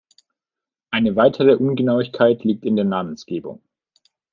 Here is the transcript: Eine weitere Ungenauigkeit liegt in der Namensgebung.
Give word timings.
Eine 0.89 1.15
weitere 1.15 1.53
Ungenauigkeit 1.57 2.43
liegt 2.43 2.65
in 2.65 2.75
der 2.75 2.85
Namensgebung. 2.85 3.61